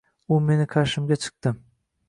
[0.35, 1.55] U meni qarshimga chiqdi.